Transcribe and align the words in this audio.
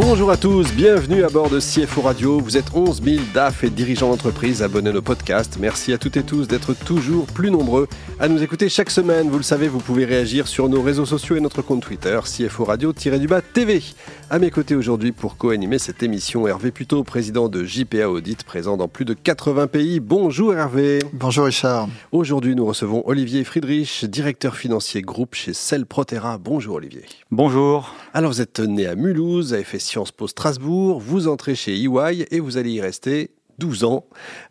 Bonjour 0.00 0.30
à 0.30 0.36
tous, 0.36 0.72
bienvenue 0.74 1.24
à 1.24 1.28
bord 1.28 1.50
de 1.50 1.58
CFO 1.58 2.02
Radio. 2.02 2.38
Vous 2.38 2.56
êtes 2.56 2.72
11 2.72 3.02
000 3.02 3.16
DAF 3.34 3.64
et 3.64 3.68
dirigeants 3.68 4.10
d'entreprise 4.10 4.62
abonnés 4.62 4.90
à 4.90 4.92
nos 4.92 5.02
podcasts. 5.02 5.58
Merci 5.58 5.92
à 5.92 5.98
toutes 5.98 6.16
et 6.16 6.22
tous 6.22 6.46
d'être 6.46 6.72
toujours 6.72 7.26
plus 7.26 7.50
nombreux 7.50 7.88
à 8.20 8.28
nous 8.28 8.40
écouter 8.40 8.68
chaque 8.68 8.90
semaine. 8.90 9.28
Vous 9.28 9.38
le 9.38 9.42
savez, 9.42 9.66
vous 9.66 9.80
pouvez 9.80 10.04
réagir 10.04 10.46
sur 10.46 10.68
nos 10.68 10.82
réseaux 10.82 11.04
sociaux 11.04 11.34
et 11.34 11.40
notre 11.40 11.62
compte 11.62 11.82
Twitter, 11.82 12.20
CFO 12.22 12.64
Radio-du-bas 12.64 13.42
TV. 13.42 13.82
À 14.30 14.38
mes 14.38 14.52
côtés 14.52 14.76
aujourd'hui 14.76 15.10
pour 15.10 15.36
co-animer 15.36 15.80
cette 15.80 16.00
émission, 16.04 16.46
Hervé 16.46 16.70
Puto, 16.70 17.02
président 17.02 17.48
de 17.48 17.64
JPA 17.64 18.08
Audit, 18.08 18.44
présent 18.44 18.76
dans 18.76 18.86
plus 18.86 19.04
de 19.04 19.14
80 19.14 19.66
pays. 19.66 19.98
Bonjour 19.98 20.54
Hervé. 20.54 21.00
Bonjour 21.12 21.46
Richard. 21.46 21.88
Aujourd'hui, 22.12 22.54
nous 22.54 22.66
recevons 22.66 23.02
Olivier 23.04 23.42
Friedrich, 23.42 24.04
directeur 24.04 24.54
financier 24.54 25.02
groupe 25.02 25.34
chez 25.34 25.54
Cell 25.54 25.86
Protera. 25.86 26.38
Bonjour 26.38 26.76
Olivier. 26.76 27.02
Bonjour. 27.32 27.96
Alors 28.14 28.30
vous 28.30 28.40
êtes 28.40 28.60
né 28.60 28.86
à 28.86 28.94
Mulhouse, 28.94 29.54
avez 29.54 29.64
fait 29.64 29.87
Sciences 29.88 30.12
Po 30.12 30.28
Strasbourg, 30.28 31.00
vous 31.00 31.28
entrez 31.28 31.54
chez 31.54 31.74
EY 31.74 32.26
et 32.30 32.40
vous 32.40 32.56
allez 32.58 32.72
y 32.72 32.80
rester 32.80 33.30
12 33.58 33.84
ans. 33.84 34.04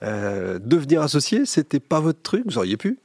Euh, 0.04 0.60
devenir 0.60 1.02
associé, 1.02 1.46
c'était 1.46 1.80
pas 1.80 2.00
votre 2.00 2.22
truc, 2.22 2.44
vous 2.46 2.58
auriez 2.58 2.76
pu? 2.76 3.00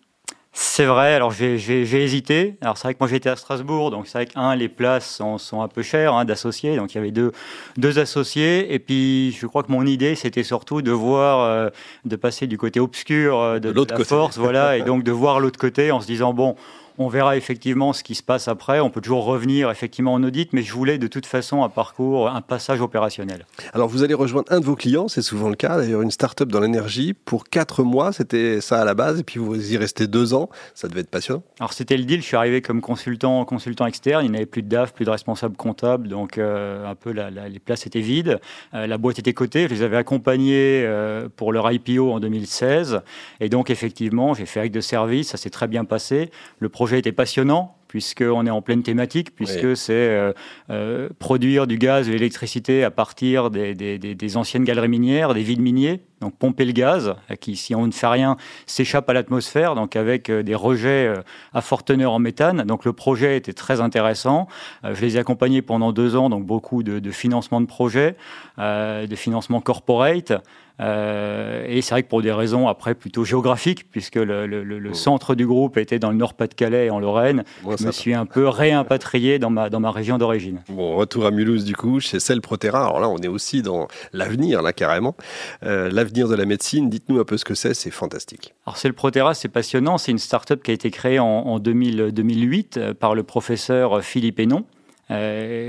C'est 0.54 0.84
vrai, 0.84 1.14
alors 1.14 1.30
j'ai 1.30 2.02
hésité. 2.02 2.56
Alors 2.60 2.76
c'est 2.76 2.88
vrai 2.88 2.94
que 2.94 2.98
moi 3.00 3.08
j'étais 3.08 3.30
à 3.30 3.36
Strasbourg, 3.36 3.90
donc 3.90 4.06
c'est 4.06 4.18
vrai 4.18 4.26
que, 4.26 4.38
un, 4.38 4.54
les 4.54 4.68
places 4.68 5.16
sont, 5.16 5.38
sont 5.38 5.62
un 5.62 5.68
peu 5.68 5.80
chères 5.80 6.12
hein, 6.12 6.26
d'associés, 6.26 6.76
donc 6.76 6.92
il 6.92 6.98
y 6.98 7.00
avait 7.00 7.10
deux, 7.10 7.32
deux 7.78 7.98
associés. 7.98 8.74
Et 8.74 8.78
puis 8.78 9.32
je 9.32 9.46
crois 9.46 9.62
que 9.62 9.72
mon 9.72 9.86
idée 9.86 10.14
c'était 10.14 10.42
surtout 10.42 10.82
de 10.82 10.90
voir, 10.90 11.40
euh, 11.40 11.70
de 12.04 12.16
passer 12.16 12.46
du 12.46 12.58
côté 12.58 12.80
obscur 12.80 13.40
euh, 13.40 13.60
de, 13.60 13.72
de, 13.72 13.86
la 13.88 14.04
force, 14.04 14.36
voilà, 14.36 14.76
et 14.76 14.82
donc 14.86 15.04
de 15.04 15.12
voir 15.12 15.40
l'autre 15.40 15.58
côté 15.58 15.90
en 15.90 16.02
se 16.02 16.06
disant, 16.06 16.34
bon, 16.34 16.54
on 16.98 17.08
verra 17.08 17.36
effectivement 17.36 17.92
ce 17.92 18.02
qui 18.02 18.14
se 18.14 18.22
passe 18.22 18.48
après. 18.48 18.80
On 18.80 18.90
peut 18.90 19.00
toujours 19.00 19.24
revenir 19.24 19.70
effectivement 19.70 20.14
en 20.14 20.22
audit, 20.22 20.52
mais 20.52 20.62
je 20.62 20.72
voulais 20.72 20.98
de 20.98 21.06
toute 21.06 21.26
façon 21.26 21.62
un 21.64 21.68
parcours, 21.68 22.28
un 22.28 22.40
passage 22.40 22.80
opérationnel. 22.80 23.46
Alors 23.72 23.88
vous 23.88 24.02
allez 24.02 24.14
rejoindre 24.14 24.52
un 24.52 24.60
de 24.60 24.64
vos 24.64 24.76
clients, 24.76 25.08
c'est 25.08 25.22
souvent 25.22 25.48
le 25.48 25.56
cas, 25.56 25.76
d'ailleurs 25.76 26.02
une 26.02 26.10
start-up 26.10 26.48
dans 26.48 26.60
l'énergie. 26.60 27.14
Pour 27.14 27.44
quatre 27.44 27.82
mois, 27.82 28.12
c'était 28.12 28.60
ça 28.60 28.80
à 28.80 28.84
la 28.84 28.94
base, 28.94 29.20
et 29.20 29.24
puis 29.24 29.38
vous 29.38 29.72
y 29.72 29.76
restez 29.76 30.06
deux 30.06 30.34
ans. 30.34 30.48
Ça 30.74 30.88
devait 30.88 31.00
être 31.00 31.10
passionnant. 31.10 31.42
Alors 31.58 31.72
c'était 31.72 31.96
le 31.96 32.04
deal. 32.04 32.20
Je 32.20 32.26
suis 32.26 32.36
arrivé 32.36 32.62
comme 32.62 32.80
consultant, 32.80 33.44
consultant 33.44 33.86
externe. 33.86 34.24
Il 34.24 34.30
n'y 34.30 34.36
avait 34.36 34.46
plus 34.46 34.62
de 34.62 34.68
DAF, 34.68 34.92
plus 34.92 35.04
de 35.04 35.10
responsable 35.10 35.56
comptable, 35.56 36.08
donc 36.08 36.38
euh, 36.38 36.86
un 36.86 36.94
peu 36.94 37.10
les 37.10 37.58
places 37.58 37.86
étaient 37.86 38.00
vides. 38.00 38.40
Euh, 38.74 38.86
la 38.86 38.98
boîte 38.98 39.18
était 39.18 39.32
cotée. 39.32 39.68
Je 39.68 39.74
les 39.74 39.82
avais 39.82 39.96
accompagnés 39.96 40.82
euh, 40.84 41.28
pour 41.34 41.52
leur 41.52 41.70
IPO 41.70 42.12
en 42.12 42.20
2016, 42.20 43.00
et 43.40 43.48
donc 43.48 43.70
effectivement, 43.70 44.34
j'ai 44.34 44.46
fait 44.46 44.60
acte 44.60 44.74
de 44.74 44.80
service. 44.80 45.28
Ça 45.28 45.36
s'est 45.36 45.50
très 45.50 45.68
bien 45.68 45.84
passé. 45.84 46.30
Le 46.58 46.68
projet 46.82 46.98
était 46.98 47.12
passionnant 47.12 47.76
puisqu'on 47.86 48.44
est 48.44 48.50
en 48.50 48.60
pleine 48.60 48.82
thématique, 48.82 49.36
puisque 49.36 49.76
c'est 49.76 49.92
euh, 49.92 50.32
euh, 50.70 51.10
produire 51.18 51.66
du 51.66 51.76
gaz, 51.76 52.06
de 52.06 52.12
l'électricité 52.12 52.82
à 52.82 52.90
partir 52.90 53.50
des, 53.50 54.36
anciennes 54.36 54.64
galeries 54.64 54.88
minières, 54.88 55.34
des 55.34 55.42
vides 55.42 55.60
miniers, 55.60 56.00
donc 56.22 56.34
pomper 56.36 56.64
le 56.64 56.72
gaz, 56.72 57.14
qui, 57.38 57.54
si 57.54 57.74
on 57.74 57.86
ne 57.86 57.92
fait 57.92 58.06
rien, 58.06 58.38
s'échappe 58.66 59.10
à 59.10 59.12
l'atmosphère, 59.12 59.74
donc 59.74 59.94
avec 59.94 60.30
euh, 60.30 60.42
des 60.42 60.54
rejets 60.54 61.12
à 61.52 61.60
forte 61.60 61.86
teneur 61.86 62.12
en 62.12 62.18
méthane. 62.18 62.62
Donc 62.62 62.84
le 62.84 62.94
projet 62.94 63.36
était 63.36 63.52
très 63.52 63.80
intéressant. 63.80 64.48
je 64.82 65.00
les 65.02 65.16
ai 65.16 65.20
accompagnés 65.20 65.62
pendant 65.62 65.92
deux 65.92 66.16
ans, 66.16 66.30
donc 66.30 66.46
beaucoup 66.46 66.82
de, 66.82 66.98
de 66.98 67.10
financement 67.10 67.60
de 67.60 67.66
projets, 67.66 68.16
de 68.58 69.16
financement 69.16 69.60
corporate. 69.60 70.32
Euh, 70.80 71.64
et 71.68 71.82
c'est 71.82 71.94
vrai 71.94 72.02
que 72.02 72.08
pour 72.08 72.22
des 72.22 72.32
raisons 72.32 72.68
après 72.68 72.94
plutôt 72.94 73.24
géographiques, 73.24 73.90
puisque 73.90 74.16
le, 74.16 74.88
oh. 74.90 74.94
centre 74.94 75.34
du 75.34 75.46
groupe 75.46 75.76
était 75.76 75.98
dans 75.98 76.10
le 76.10 76.16
Nord-Pas-de-Calais 76.16 76.86
et 76.86 76.90
en 76.90 77.00
Lorraine, 77.00 77.44
je 77.78 77.86
me 77.86 77.92
suis 77.92 78.14
un 78.14 78.26
peu 78.26 78.48
réimpatrié 78.48 79.38
dans 79.38 79.50
ma, 79.50 79.70
dans 79.70 79.80
ma 79.80 79.90
région 79.90 80.18
d'origine. 80.18 80.62
Bon, 80.68 80.96
retour 80.96 81.26
à 81.26 81.30
Mulhouse 81.30 81.64
du 81.64 81.76
coup, 81.76 82.00
chez 82.00 82.20
Cell 82.20 82.40
Protera. 82.40 82.86
Alors 82.86 83.00
là, 83.00 83.08
on 83.08 83.18
est 83.18 83.28
aussi 83.28 83.62
dans 83.62 83.88
l'avenir, 84.12 84.62
là 84.62 84.72
carrément. 84.72 85.14
Euh, 85.62 85.90
l'avenir 85.90 86.28
de 86.28 86.34
la 86.34 86.46
médecine, 86.46 86.88
dites-nous 86.90 87.20
un 87.20 87.24
peu 87.24 87.36
ce 87.36 87.44
que 87.44 87.54
c'est, 87.54 87.74
c'est 87.74 87.90
fantastique. 87.90 88.54
Alors 88.66 88.76
Cell 88.76 88.94
Protera, 88.94 89.34
c'est 89.34 89.48
passionnant. 89.48 89.98
C'est 89.98 90.12
une 90.12 90.18
start-up 90.18 90.62
qui 90.62 90.70
a 90.70 90.74
été 90.74 90.90
créée 90.90 91.18
en, 91.18 91.58
2008 91.58 92.76
euh, 92.76 92.94
par 92.94 93.14
le 93.14 93.22
professeur 93.22 94.02
Philippe 94.02 94.40
Hénon, 94.40 94.64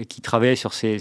qui 0.07 0.21
travaillait 0.21 0.55
sur 0.55 0.73
ces, 0.73 0.99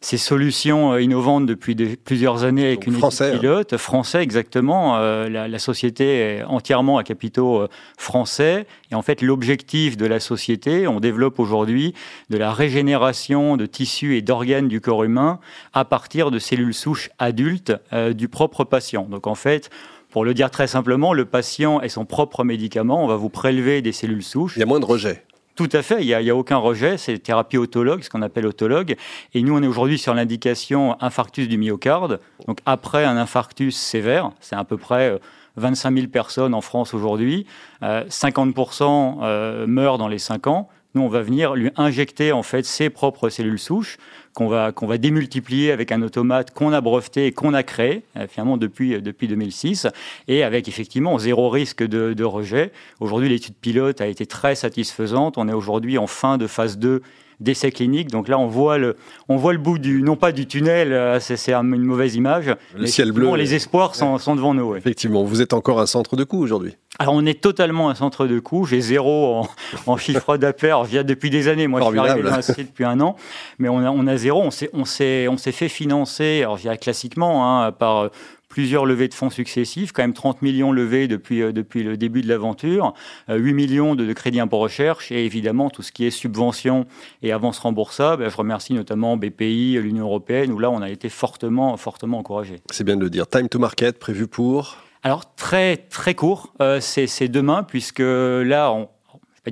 ces, 0.00 0.16
solutions 0.16 0.92
euh, 0.92 1.02
innovantes 1.02 1.46
depuis 1.46 1.74
plusieurs 1.96 2.44
années 2.44 2.66
avec 2.66 2.86
une 2.86 2.94
français, 2.94 3.28
équipe 3.28 3.36
hein. 3.36 3.40
pilote 3.40 3.76
français 3.76 4.22
exactement. 4.22 4.96
Euh, 4.96 5.28
la, 5.28 5.58
société 5.58 6.18
est 6.18 6.42
entièrement 6.44 6.98
à 6.98 7.04
capitaux 7.04 7.60
euh, 7.60 7.68
français 7.96 8.66
et 8.90 8.94
en 8.94 9.02
fait 9.02 9.22
l'objectif 9.22 9.96
de 9.96 10.06
la 10.06 10.20
société, 10.20 10.86
on 10.86 11.00
développe 11.00 11.38
aujourd'hui 11.38 11.94
de 12.30 12.38
la 12.38 12.52
régénération 12.52 13.56
de 13.56 13.66
tissus 13.66 14.16
et 14.16 14.22
d'organes 14.22 14.68
du 14.68 14.80
corps 14.80 15.04
humain 15.04 15.40
à 15.72 15.84
partir 15.84 16.30
de 16.30 16.38
cellules 16.38 16.74
souches 16.74 17.10
adultes 17.18 17.72
du 18.12 18.28
propre 18.28 18.64
patient. 18.64 19.06
Donc 19.10 19.26
en 19.26 19.34
fait 19.34 19.70
pour 20.10 20.24
le 20.24 20.32
dire 20.32 20.50
très 20.50 20.66
simplement, 20.66 21.12
le 21.12 21.26
patient 21.26 21.82
est 21.82 21.90
son 21.90 22.06
propre 22.06 22.42
médicament. 22.42 23.04
On 23.04 23.06
va 23.06 23.16
vous 23.16 23.28
prélever 23.28 23.82
des 23.82 23.92
cellules 23.92 24.22
souches. 24.22 24.54
Il 24.56 24.60
y 24.60 24.62
a 24.62 24.66
moins 24.66 24.80
de 24.80 24.86
rejet. 24.86 25.22
Tout 25.58 25.68
à 25.72 25.82
fait, 25.82 26.04
il 26.04 26.06
n'y 26.06 26.30
a, 26.30 26.36
aucun 26.36 26.56
rejet, 26.56 26.96
c'est 26.98 27.18
thérapie 27.18 27.58
autologue, 27.58 28.04
ce 28.04 28.10
qu'on 28.10 28.22
appelle 28.22 28.46
autologue. 28.46 28.94
Et 29.34 29.42
nous, 29.42 29.58
on 29.58 29.60
est 29.60 29.66
aujourd'hui 29.66 29.98
sur 29.98 30.14
l'indication 30.14 30.96
infarctus 31.02 31.48
du 31.48 31.58
myocarde. 31.58 32.20
Donc 32.46 32.60
après 32.64 33.04
un 33.04 33.16
infarctus 33.16 33.76
sévère, 33.76 34.30
c'est 34.38 34.54
à 34.54 34.62
peu 34.62 34.76
près 34.76 35.18
25 35.56 35.90
euh, 35.90 35.96
000 35.96 36.06
personnes 36.12 36.54
en 36.54 36.60
France 36.60 36.94
aujourd'hui, 36.94 37.44
50% 37.82 38.82
euh, 38.84 39.24
euh, 39.24 39.66
meurent 39.66 39.98
dans 39.98 40.06
les 40.06 40.20
5 40.20 40.46
ans. 40.46 40.68
Nous, 40.94 41.02
on 41.02 41.08
va 41.08 41.22
venir 41.22 41.56
lui 41.56 41.72
injecter 41.76 42.30
en 42.30 42.44
fait 42.44 42.64
ses 42.64 42.88
propres 42.88 43.28
cellules 43.28 43.58
souches 43.58 43.98
qu'on 44.38 44.86
va, 44.86 44.98
démultiplier 44.98 45.72
avec 45.72 45.90
un 45.90 46.00
automate 46.00 46.52
qu'on 46.52 46.72
a 46.72 46.80
breveté 46.80 47.26
et 47.26 47.32
qu'on 47.32 47.54
a 47.54 47.64
créé 47.64 48.04
euh, 48.16 48.28
finalement 48.28 48.56
depuis, 48.56 48.94
euh, 48.94 49.00
depuis 49.00 49.26
2006 49.26 49.88
et 50.28 50.44
avec 50.44 50.68
effectivement 50.68 51.18
zéro 51.18 51.50
risque 51.50 51.82
de, 51.82 52.12
de 52.12 52.24
rejet. 52.24 52.70
Aujourd'hui, 53.00 53.28
l'étude 53.28 53.56
pilote 53.60 54.00
a 54.00 54.06
été 54.06 54.26
très 54.26 54.54
satisfaisante. 54.54 55.38
On 55.38 55.48
est 55.48 55.52
aujourd'hui 55.52 55.98
en 55.98 56.06
fin 56.06 56.38
de 56.38 56.46
phase 56.46 56.78
2 56.78 57.02
d'essais 57.40 57.70
cliniques. 57.70 58.10
Donc 58.10 58.28
là, 58.28 58.38
on 58.38 58.46
voit 58.46 58.78
le, 58.78 58.96
on 59.28 59.36
voit 59.36 59.52
le 59.52 59.58
bout 59.58 59.78
du, 59.78 60.02
non 60.02 60.16
pas 60.16 60.32
du 60.32 60.46
tunnel, 60.46 60.92
euh, 60.92 61.20
c'est 61.20 61.52
une 61.52 61.84
mauvaise 61.84 62.14
image. 62.14 62.54
Le 62.76 62.86
ciel 62.86 63.12
bleu. 63.12 63.34
Les 63.36 63.54
espoirs 63.54 63.94
sont, 63.94 64.18
sont 64.18 64.34
devant 64.34 64.54
nous. 64.54 64.76
Effectivement, 64.76 65.24
vous 65.24 65.42
êtes 65.42 65.52
encore 65.52 65.80
un 65.80 65.86
centre 65.86 66.16
de 66.16 66.24
coût 66.24 66.42
aujourd'hui. 66.42 66.76
Alors 66.98 67.14
on 67.14 67.24
est 67.26 67.40
totalement 67.40 67.90
un 67.90 67.94
centre 67.94 68.26
de 68.26 68.40
coût. 68.40 68.64
J'ai 68.64 68.80
zéro 68.80 69.36
en, 69.36 69.48
en 69.86 69.96
chiffre 69.96 70.36
d'affaires 70.36 70.82
via 70.82 71.04
depuis 71.04 71.30
des 71.30 71.46
années. 71.46 71.68
Moi, 71.68 71.80
je 71.80 71.88
suis 71.90 71.98
arrivé 71.98 72.22
dans 72.22 72.30
la 72.30 72.42
société 72.42 72.64
depuis 72.64 72.84
un 72.84 73.00
an, 73.00 73.14
mais 73.58 73.68
on 73.68 73.78
a, 73.78 73.90
on 73.90 74.06
a 74.06 74.16
zéro. 74.16 74.42
On 74.42 74.50
s'est, 74.50 74.70
on 74.72 74.84
s'est, 74.84 75.28
on 75.28 75.36
s'est 75.36 75.52
fait 75.52 75.68
financer, 75.68 76.40
alors 76.42 76.58
je 76.58 76.68
classiquement, 76.74 77.62
hein, 77.62 77.72
par 77.72 78.10
plusieurs 78.48 78.86
levées 78.86 79.08
de 79.08 79.14
fonds 79.14 79.30
successifs, 79.30 79.92
quand 79.92 80.02
même 80.02 80.14
30 80.14 80.42
millions 80.42 80.72
levés 80.72 81.08
depuis, 81.08 81.42
euh, 81.42 81.52
depuis 81.52 81.82
le 81.82 81.96
début 81.96 82.22
de 82.22 82.28
l'aventure, 82.28 82.94
8 83.28 83.34
euh, 83.34 83.54
millions 83.54 83.94
de, 83.94 84.04
de 84.04 84.12
crédits 84.12 84.40
impôt 84.40 84.58
recherche 84.58 85.12
et 85.12 85.24
évidemment 85.24 85.70
tout 85.70 85.82
ce 85.82 85.92
qui 85.92 86.04
est 86.04 86.10
subvention 86.10 86.86
et 87.22 87.32
avance 87.32 87.58
remboursable. 87.58 88.28
Je 88.30 88.36
remercie 88.36 88.74
notamment 88.74 89.16
BPI, 89.16 89.78
l'Union 89.80 90.04
européenne, 90.04 90.52
où 90.52 90.58
là 90.58 90.70
on 90.70 90.82
a 90.82 90.90
été 90.90 91.08
fortement, 91.08 91.76
fortement 91.76 92.18
encouragé. 92.18 92.60
C'est 92.70 92.84
bien 92.84 92.96
de 92.96 93.02
le 93.02 93.10
dire. 93.10 93.26
Time 93.26 93.48
to 93.48 93.58
market 93.58 93.98
prévu 93.98 94.26
pour 94.26 94.78
alors 95.04 95.34
très 95.36 95.76
très 95.76 96.14
court, 96.14 96.52
euh, 96.60 96.80
c'est 96.80 97.28
demain 97.28 97.62
puisque 97.62 98.00
là 98.00 98.72
on, 98.72 98.88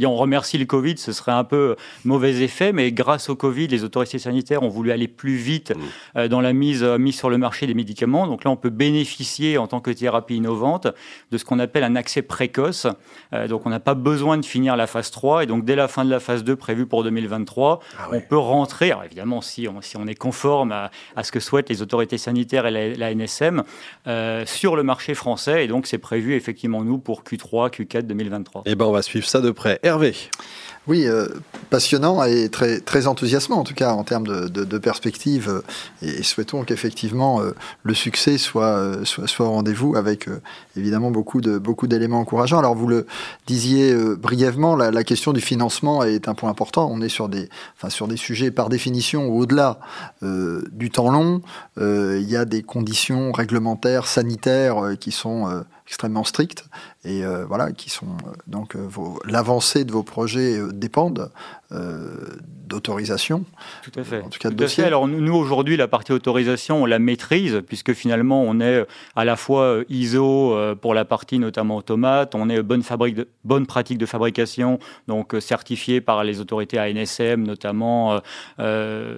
on 0.05 0.17
remercie 0.17 0.59
le 0.59 0.67
Covid, 0.67 0.99
ce 0.99 1.13
serait 1.13 1.33
un 1.33 1.45
peu 1.45 1.77
mauvais 2.05 2.43
effet, 2.43 2.73
mais 2.73 2.93
grâce 2.93 3.29
au 3.29 3.37
Covid, 3.37 3.69
les 3.69 3.85
autorités 3.85 4.19
sanitaires 4.19 4.63
ont 4.63 4.69
voulu 4.69 4.91
aller 4.91 5.09
plus 5.09 5.37
vite 5.37 5.71
mmh. 5.71 5.81
euh, 6.19 6.29
dans 6.29 6.41
la 6.41 6.53
mise, 6.53 6.83
euh, 6.83 6.99
mise 6.99 7.17
sur 7.17 7.31
le 7.31 7.39
marché 7.39 7.67
des 7.67 7.75
médicaments. 7.75 8.27
Donc 8.27 8.45
là, 8.45 8.51
on 8.51 8.57
peut 8.57 8.71
bénéficier 8.71 9.59
en 9.59 9.67
tant 9.67 9.81
que 9.81 9.91
thérapie 9.91 10.37
innovante 10.37 10.89
de 11.31 11.39
ce 11.39 11.45
qu'on 11.45 11.59
appelle 11.59 11.85
un 11.85 11.97
accès 11.97 12.23
précoce. 12.23 12.87
Euh, 13.33 13.49
donc 13.49 13.67
on 13.67 13.71
n'a 13.71 13.81
pas 13.81 13.95
besoin 13.95 14.39
de 14.39 14.45
finir 14.45 14.77
la 14.77 14.87
phase 14.87 15.11
3 15.11 15.45
et 15.45 15.47
donc 15.47 15.65
dès 15.65 15.77
la 15.77 15.89
fin 15.89 16.05
de 16.05 16.11
la 16.11 16.21
phase 16.21 16.45
2 16.45 16.57
prévue 16.57 16.87
pour 16.87 17.05
2023, 17.05 17.81
ah 17.99 18.09
on 18.13 18.21
peut 18.21 18.37
rentrer, 18.37 18.91
alors 18.91 19.05
évidemment 19.05 19.41
si 19.41 19.69
on, 19.69 19.81
si 19.81 19.97
on 19.97 20.07
est 20.07 20.15
conforme 20.15 20.73
à, 20.73 20.91
ce 21.23 21.33
que 21.33 21.41
souhaitent 21.41 21.69
les 21.69 21.83
autorités 21.83 22.19
sanitaires 22.19 22.67
et 22.67 22.95
la, 22.97 23.15
NSM, 23.15 23.63
sur 24.45 24.77
le 24.77 24.83
marché 24.83 25.15
français 25.15 25.65
et 25.65 25.69
donc 25.69 25.87
c'est 25.87 25.99
prévu 25.99 26.35
effectivement 26.35 26.83
nous 26.83 26.99
pour 26.99 27.23
Q3, 27.23 27.71
Q4 27.71 28.03
2023. 28.03 28.63
Et 28.67 28.75
ben 28.75 28.87
on 28.87 28.93
va 28.93 29.03
suivre 29.03 29.27
ça 29.27 29.41
de 29.41 29.51
près. 29.51 29.79
Hervé. 29.87 30.15
Oui, 30.89 31.09
euh, 31.09 31.27
passionnant 31.69 32.23
et 32.23 32.49
très, 32.49 32.79
très 32.79 33.09
enthousiasmant 33.09 33.57
en 33.57 33.65
tout 33.65 33.75
cas 33.75 33.93
en 33.93 34.05
termes 34.05 34.27
de, 34.27 34.65
de, 34.65 34.79
perspective. 34.79 35.49
Euh, 35.49 35.63
et, 36.01 36.23
souhaitons 36.23 36.63
qu'effectivement 36.63 37.41
euh, 37.41 37.57
le 37.83 37.93
succès 37.93 38.39
soit, 38.39 39.05
soit, 39.05 39.27
soit 39.27 39.47
au 39.47 39.51
rendez-vous 39.51 39.97
avec 39.97 40.29
évidemment 40.77 41.11
beaucoup 41.11 41.41
de 41.41 41.59
beaucoup 41.59 41.89
d'éléments 41.89 42.21
encourageants. 42.21 42.59
Alors 42.59 42.77
vous 42.77 42.87
le 42.87 43.07
disiez 43.47 43.95
brièvement, 44.17 44.77
la, 44.77 45.05
question 45.05 45.33
du 45.33 45.41
financement 45.41 46.05
est 46.05 46.29
un 46.29 46.35
point 46.35 46.51
important. 46.51 46.89
On 46.93 47.01
est 47.01 47.09
sur 47.09 47.29
des, 47.29 47.49
enfin, 47.77 47.91
sur 47.91 48.07
des 48.07 48.17
sujets 48.17 48.51
par 48.51 48.69
définition 48.69 49.29
au-delà 49.29 49.81
du 50.23 50.91
temps 50.91 51.11
long. 51.11 51.43
Il 51.81 52.29
y 52.29 52.37
a 52.37 52.45
des 52.45 52.63
conditions 52.63 53.33
réglementaires, 53.33 54.07
sanitaires 54.07 54.97
qui 55.01 55.11
sont 55.11 55.65
extrêmement 55.87 56.25
strictes 56.25 56.65
et 57.05 57.23
voilà 57.47 57.73
qui 57.73 57.91
sont 57.91 58.17
donc 58.47 58.77
l'avancée 59.25 59.85
de 59.85 59.93
vos 59.93 60.03
projets 60.03 60.59
dépendent 60.79 61.31
d'autorisation. 61.71 63.45
Tout 63.83 63.99
à 63.99 64.05
fait. 64.05 64.23
En 64.23 64.29
tout 64.29 64.39
cas, 64.39 64.51
de 64.51 64.55
dossier. 64.55 64.85
Alors 64.85 65.09
nous 65.09 65.35
aujourd'hui, 65.35 65.77
la 65.77 65.89
partie 65.89 66.13
autorisation, 66.13 66.83
on 66.83 66.87
la 66.87 66.99
maîtrise 66.99 67.63
puisque 67.67 67.93
finalement 67.93 68.43
on 68.43 68.61
est 68.61 68.85
à 69.15 69.25
la 69.25 69.37
fois 69.37 69.83
ISO 69.89 70.57
pour 70.81 70.95
la 70.95 71.05
partie 71.05 71.39
notamment 71.39 71.77
automate, 71.77 72.35
on 72.35 72.49
est 72.49 72.63
bonne 72.63 72.83
fabrique, 72.83 73.15
de, 73.15 73.29
bonne 73.45 73.67
pratique 73.67 73.99
de 73.99 74.07
fabrication, 74.07 74.79
donc 75.09 75.35
certifié 75.41 76.01
par 76.01 76.25
les 76.25 76.41
autorités 76.41 76.79
ANSM 76.79 77.43
notamment 77.43 78.21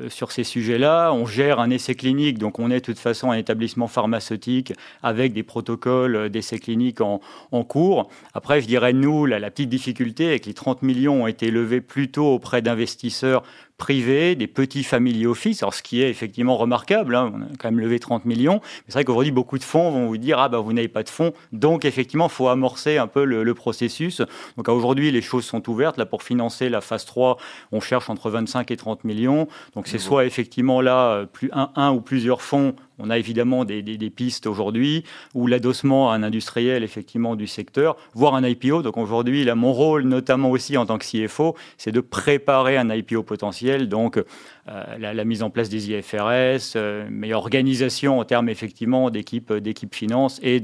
sur 0.08 0.32
ces 0.32 0.44
sujets-là. 0.44 1.12
On 1.12 1.26
gère 1.26 1.60
un 1.60 1.70
essai 1.70 1.94
clinique, 1.94 2.38
donc 2.38 2.58
on 2.58 2.70
est 2.70 2.80
de 2.80 2.84
toute 2.84 2.98
façon 2.98 3.30
un 3.30 3.36
établissement 3.36 3.88
pharmaceutique 3.88 4.72
avec 5.02 5.32
des 5.32 5.42
protocoles 5.42 6.28
d'essai 6.30 6.58
clinique 6.58 7.00
en, 7.00 7.20
en 7.52 7.64
cours. 7.64 8.08
Après, 8.34 8.60
je 8.60 8.66
dirais 8.66 8.92
nous, 8.92 9.26
la, 9.26 9.38
la 9.38 9.50
petite 9.50 9.68
difficulté 9.68 10.34
est 10.34 10.40
que 10.40 10.46
les 10.46 10.54
30 10.54 10.82
millions 10.82 11.24
ont 11.24 11.26
été 11.26 11.50
levés 11.50 11.80
plutôt 11.80 12.37
auprès 12.38 12.62
d'investisseurs 12.62 13.42
privés, 13.78 14.34
des 14.34 14.48
petits 14.48 14.82
family 14.82 15.24
office, 15.24 15.62
alors 15.62 15.72
ce 15.72 15.82
qui 15.82 16.02
est 16.02 16.10
effectivement 16.10 16.56
remarquable, 16.56 17.14
hein, 17.14 17.32
on 17.32 17.42
a 17.42 17.46
quand 17.58 17.70
même 17.70 17.78
levé 17.78 18.00
30 18.00 18.24
millions, 18.24 18.60
mais 18.60 18.84
c'est 18.88 18.94
vrai 18.94 19.04
qu'aujourd'hui 19.04 19.30
beaucoup 19.30 19.56
de 19.56 19.62
fonds 19.62 19.92
vont 19.92 20.06
vous 20.06 20.18
dire 20.18 20.40
ah 20.40 20.48
ben 20.48 20.58
vous 20.58 20.72
n'avez 20.72 20.88
pas 20.88 21.04
de 21.04 21.08
fonds, 21.08 21.32
donc 21.52 21.84
effectivement 21.84 22.26
il 22.26 22.32
faut 22.32 22.48
amorcer 22.48 22.98
un 22.98 23.06
peu 23.06 23.24
le, 23.24 23.54
processus. 23.54 24.20
Donc 24.56 24.68
aujourd'hui 24.68 25.10
les 25.10 25.22
choses 25.22 25.44
sont 25.44 25.68
ouvertes, 25.70 25.96
là 25.96 26.06
pour 26.06 26.22
financer 26.22 26.68
la 26.68 26.80
phase 26.80 27.04
3, 27.04 27.38
on 27.72 27.80
cherche 27.80 28.10
entre 28.10 28.30
25 28.30 28.70
et 28.72 28.76
30 28.76 29.04
millions, 29.04 29.46
donc 29.74 29.86
c'est 29.86 29.98
soit 29.98 30.26
effectivement 30.26 30.80
là 30.80 31.12
euh, 31.12 31.26
plus 31.26 31.50
un, 31.52 31.70
un 31.76 31.92
ou 31.92 32.00
plusieurs 32.00 32.42
fonds. 32.42 32.74
On 33.00 33.10
a 33.10 33.18
évidemment 33.18 33.64
des, 33.64 33.80
des, 33.80 34.10
pistes 34.10 34.48
aujourd'hui, 34.48 35.04
ou 35.32 35.46
l'adossement 35.46 36.10
à 36.10 36.16
un 36.16 36.24
industriel 36.24 36.82
effectivement 36.82 37.36
du 37.36 37.46
secteur, 37.46 37.96
voire 38.12 38.34
un 38.34 38.42
IPO. 38.42 38.82
Donc 38.82 38.96
aujourd'hui, 38.96 39.44
là, 39.44 39.54
mon 39.54 39.72
rôle, 39.72 40.02
notamment 40.02 40.50
aussi 40.50 40.76
en 40.76 40.84
tant 40.84 40.98
que 40.98 41.04
CFO, 41.04 41.54
c'est 41.76 41.92
de 41.92 42.00
préparer 42.00 42.76
un 42.76 42.90
IPO 42.90 43.22
potentiel 43.22 43.67
donc 43.76 44.16
euh, 44.16 44.98
la, 44.98 45.24
mise 45.24 45.42
en 45.42 45.50
place 45.50 45.68
des 45.68 45.90
IFRS, 45.90 46.76
euh, 46.76 47.06
meilleure 47.10 47.40
organisation 47.40 48.18
en 48.18 48.24
termes 48.24 48.48
effectivement 48.48 49.10
d'équipe 49.10 49.52
d'équipe 49.52 49.94
finance 49.94 50.40
et 50.42 50.60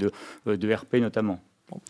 euh, 0.46 0.56
de 0.56 0.72
RP 0.72 0.94
notamment. 0.94 1.40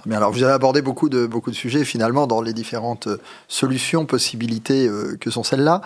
Mais 0.07 0.17
alors, 0.17 0.33
vous 0.33 0.43
avez 0.43 0.53
abordé 0.53 0.83
beaucoup 0.83 1.09
de, 1.09 1.27
beaucoup 1.27 1.51
de 1.51 1.57
sujets 1.57 1.85
finalement 1.85 2.27
dans 2.27 2.41
les 2.41 2.53
différentes 2.53 3.09
solutions, 3.49 4.07
possibilités 4.07 4.89
que 5.21 5.31
sont 5.31 5.43
celles-là. 5.43 5.83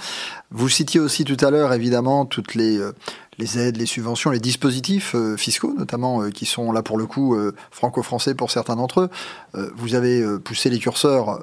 Vous 0.50 0.68
citiez 0.68 1.00
aussi 1.00 1.24
tout 1.24 1.36
à 1.44 1.50
l'heure 1.50 1.72
évidemment 1.72 2.26
toutes 2.26 2.54
les, 2.54 2.80
les 3.38 3.58
aides, 3.58 3.76
les 3.76 3.86
subventions, 3.86 4.30
les 4.30 4.40
dispositifs 4.40 5.14
euh, 5.14 5.36
fiscaux, 5.36 5.74
notamment, 5.76 6.22
euh, 6.22 6.30
qui 6.30 6.44
sont 6.44 6.72
là 6.72 6.82
pour 6.82 6.98
le 6.98 7.06
coup 7.06 7.36
euh, 7.36 7.54
franco-français 7.70 8.34
pour 8.34 8.50
certains 8.50 8.76
d'entre 8.76 9.02
eux. 9.02 9.10
vous 9.76 9.94
avez 9.94 10.24
poussé 10.40 10.70
les 10.70 10.78
curseurs 10.78 11.40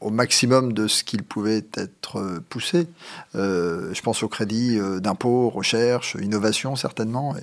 au 0.00 0.10
maximum 0.10 0.72
de 0.72 0.88
ce 0.88 1.04
qu'ils 1.04 1.22
pouvaient 1.22 1.64
être 1.74 2.40
poussés. 2.48 2.88
je 3.34 4.00
pense 4.02 4.22
au 4.22 4.28
crédit 4.28 4.78
d'impôt, 5.00 5.48
recherche, 5.48 6.16
innovation 6.20 6.76
certainement. 6.76 7.34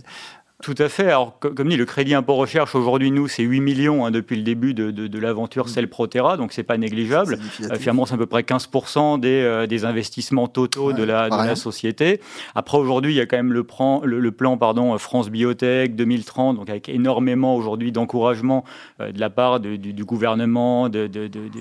Tout 0.64 0.76
à 0.78 0.88
fait. 0.88 1.08
Alors, 1.08 1.38
comme 1.38 1.68
dit, 1.68 1.76
le 1.76 1.86
crédit 1.86 2.14
impôt 2.14 2.36
recherche 2.36 2.76
aujourd'hui, 2.76 3.12
nous, 3.12 3.28
c'est 3.28 3.44
8 3.44 3.60
millions 3.60 4.06
hein, 4.06 4.12
depuis 4.12 4.38
le 4.38 4.42
début 4.42 4.74
de, 4.74 4.90
de, 4.90 5.08
de 5.08 5.20
l'aventure 5.20 5.68
Cell 5.68 5.90
Protera, 5.90 6.38
donc 6.38 6.54
c'est 6.54 6.64
pas 6.64 6.78
négligeable. 6.78 7.38
Euh, 7.62 7.76
finalement, 7.76 8.06
c'est 8.06 8.14
à 8.14 8.18
peu 8.18 8.26
près 8.26 8.42
15% 8.42 9.20
des, 9.20 9.28
euh, 9.30 9.68
des, 9.68 9.84
investissements 9.84 10.48
totaux 10.48 10.94
de, 10.94 11.04
la, 11.04 11.30
de 11.30 11.36
la 11.36 11.58
société. 11.58 12.22
Après, 12.56 12.78
aujourd'hui, 12.78 13.14
il 13.14 13.18
y 13.18 13.20
a 13.20 13.26
quand 13.26 13.36
même 13.36 13.52
le, 13.52 13.66
plan, 13.66 14.02
le, 14.06 14.32
plan 14.32 14.58
pardon, 14.58 14.98
France 14.98 15.30
Biotech 15.30 15.94
2030, 15.94 16.56
donc 16.56 16.70
avec 16.70 16.88
énormément 16.88 17.56
aujourd'hui 17.58 17.92
d'encouragement 17.92 18.64
euh, 19.02 19.12
de 19.12 19.20
la 19.20 19.30
part 19.30 19.60
du, 19.60 19.78
du, 19.78 20.06
gouvernement, 20.06 20.88
de, 20.88 21.08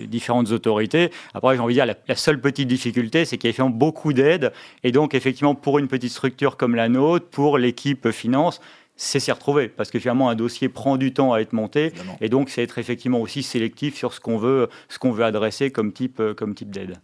différentes 0.06 0.52
autorités. 0.52 1.10
Après, 1.34 1.56
j'ai 1.56 1.60
envie 1.60 1.74
de 1.74 1.78
dire, 1.78 1.86
la, 1.86 1.96
la 2.06 2.16
seule 2.16 2.40
petite 2.40 2.68
difficulté, 2.68 3.24
c'est 3.24 3.38
qu'il 3.38 3.48
y 3.48 3.48
a 3.48 3.50
effectivement 3.50 3.70
beaucoup 3.70 4.12
d'aides. 4.12 4.52
Et 4.84 4.92
donc, 4.92 5.14
effectivement, 5.14 5.56
pour 5.56 5.80
une 5.80 5.88
petite 5.88 6.12
structure 6.12 6.56
comme 6.56 6.76
la 6.76 6.88
nôtre, 6.88 7.26
pour 7.26 7.58
l'équipe 7.58 8.12
finance, 8.12 8.60
c'est 8.96 9.20
s'y 9.20 9.32
retrouver 9.32 9.68
parce 9.68 9.90
que 9.90 9.98
finalement 9.98 10.28
un 10.28 10.34
dossier 10.34 10.68
prend 10.68 10.96
du 10.96 11.12
temps 11.12 11.32
à 11.32 11.40
être 11.40 11.52
monté 11.52 11.92
et 12.20 12.28
donc 12.28 12.50
c'est 12.50 12.62
être 12.62 12.78
effectivement 12.78 13.20
aussi 13.20 13.42
sélectif 13.42 13.96
sur 13.96 14.12
ce 14.12 14.20
qu'on 14.20 14.38
veut 14.38 14.68
ce 14.88 14.98
qu'on 14.98 15.12
veut 15.12 15.24
adresser 15.24 15.70
comme 15.70 15.92
type 15.92 16.20
euh, 16.20 16.34
comme 16.34 16.54
type 16.54 16.70
d'aide. 16.70 16.98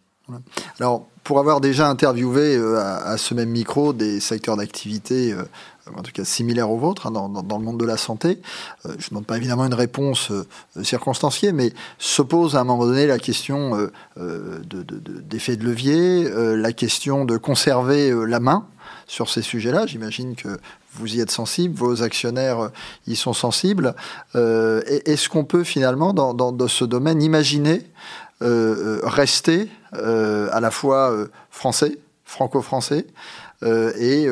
Alors 0.79 1.09
pour 1.25 1.41
avoir 1.41 1.61
déjà 1.61 1.89
interviewé 1.89 2.57
euh, 2.57 2.79
à, 2.79 3.19
ce 3.19 3.35
même 3.35 3.49
micro 3.49 3.93
des 3.93 4.21
secteurs 4.21 4.57
d'activité 4.57 5.33
euh, 5.33 5.43
en 5.97 6.03
tout 6.03 6.13
cas 6.13 6.25
similaires 6.25 6.71
aux 6.71 6.79
vôtres 6.79 7.09
hein, 7.09 7.11
dans, 7.11 7.59
le 7.59 7.65
monde 7.65 7.81
de 7.81 7.85
la 7.85 7.97
santé, 7.97 8.41
je 8.85 8.91
ne 8.91 9.09
demande 9.11 9.27
pas 9.27 9.39
évidemment 9.39 9.67
une 9.67 9.75
réponse 9.75 10.31
circonstanciée, 10.85 11.51
mais 11.51 11.73
se 11.99 12.23
pose 12.23 12.55
à 12.55 12.61
un 12.61 12.65
moment 12.65 12.87
donné 12.87 13.09
la 13.09 13.19
question 13.19 13.77
d'effet 14.17 15.57
de, 15.57 15.63
de, 15.63 15.65
levier, 15.65 16.31
la 16.31 16.73
question 16.73 17.25
de 17.25 17.37
conserver 17.39 18.15
la 18.25 18.39
main 18.39 18.69
sur 19.07 19.29
ces 19.29 19.43
sujets-là. 19.43 19.87
J'imagine 19.87 20.35
que 20.35 20.59
vous 20.93 21.15
y 21.15 21.21
êtes 21.21 21.31
sensible, 21.31 21.77
vos 21.77 22.03
actionnaires 22.03 22.61
euh, 22.61 22.69
y 23.07 23.17
sont 23.17 23.33
sensibles. 23.33 23.95
Euh, 24.35 24.83
est-ce 24.87 25.29
qu'on 25.29 25.45
peut 25.45 25.65
finalement, 25.65 26.13
dans, 26.13 26.69
ce 26.69 26.85
domaine, 26.85 27.23
imaginer 27.23 27.83
euh, 28.43 29.01
rester 29.03 29.69
à 29.93 30.61
la 30.61 30.71
fois 30.71 31.15
français, 31.51 31.99
franco-français, 32.25 33.07
et 33.63 34.29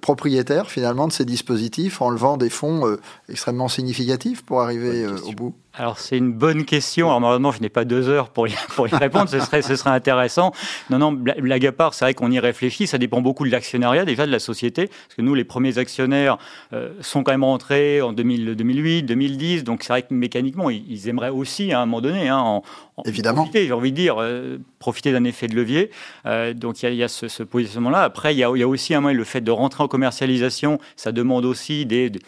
propriétaire 0.00 0.70
finalement 0.70 1.08
de 1.08 1.12
ces 1.12 1.24
dispositifs 1.24 2.02
en 2.02 2.10
levant 2.10 2.36
des 2.36 2.50
fonds 2.50 2.96
extrêmement 3.28 3.68
significatifs 3.68 4.42
pour 4.42 4.60
arriver 4.60 5.06
au 5.06 5.32
bout? 5.32 5.54
Alors 5.74 5.98
c'est 5.98 6.18
une 6.18 6.32
bonne 6.32 6.64
question. 6.64 7.08
Alors 7.08 7.20
normalement 7.20 7.50
je 7.50 7.60
n'ai 7.60 7.70
pas 7.70 7.84
deux 7.84 8.08
heures 8.08 8.28
pour 8.28 8.46
y, 8.46 8.52
pour 8.74 8.88
y 8.88 8.94
répondre, 8.94 9.28
ce, 9.28 9.40
serait, 9.40 9.62
ce 9.62 9.74
serait 9.76 9.90
intéressant. 9.90 10.52
Non, 10.90 10.98
non, 10.98 11.12
blague 11.12 11.66
à 11.66 11.72
part, 11.72 11.94
c'est 11.94 12.04
vrai 12.04 12.14
qu'on 12.14 12.30
y 12.30 12.38
réfléchit, 12.38 12.86
ça 12.86 12.98
dépend 12.98 13.22
beaucoup 13.22 13.46
de 13.46 13.50
l'actionnariat 13.50 14.04
déjà, 14.04 14.26
de 14.26 14.32
la 14.32 14.38
société, 14.38 14.88
parce 14.88 15.14
que 15.16 15.22
nous 15.22 15.34
les 15.34 15.44
premiers 15.44 15.78
actionnaires 15.78 16.36
euh, 16.72 16.90
sont 17.00 17.22
quand 17.22 17.32
même 17.32 17.44
rentrés 17.44 18.02
en 18.02 18.12
2000, 18.12 18.54
2008, 18.54 19.02
2010, 19.04 19.64
donc 19.64 19.82
c'est 19.82 19.92
vrai 19.92 20.02
que 20.02 20.12
mécaniquement 20.12 20.68
ils, 20.68 21.08
aimeraient 21.08 21.30
aussi 21.30 21.72
à 21.72 21.80
un 21.80 21.86
moment 21.86 22.02
donné, 22.02 22.28
hein, 22.28 22.38
en, 22.38 22.62
Évidemment. 23.06 23.42
profiter, 23.42 23.66
j'ai 23.66 23.72
envie 23.72 23.92
de 23.92 23.96
dire, 23.96 24.16
euh, 24.20 24.58
profiter 24.78 25.12
d'un 25.12 25.24
effet 25.24 25.48
de 25.48 25.56
levier. 25.56 25.90
Euh, 26.26 26.52
donc 26.52 26.82
il 26.82 26.86
y 26.86 26.88
a, 26.88 26.92
y 26.92 27.02
a, 27.02 27.08
ce, 27.08 27.28
ce 27.28 27.42
positionnement-là. 27.42 28.02
Après 28.02 28.34
il 28.34 28.38
y, 28.38 28.44
a, 28.44 28.54
y 28.54 28.62
a 28.62 28.68
aussi 28.68 28.94
un 28.94 29.00
moment 29.00 29.14
le 29.14 29.24
fait 29.24 29.40
de 29.40 29.50
rentrer 29.50 29.82
en 29.82 29.88
commercialisation, 29.88 30.78
ça 30.96 31.12
demande 31.12 31.44
aussi 31.44 31.86
des, 31.86 32.10
des 32.10 32.20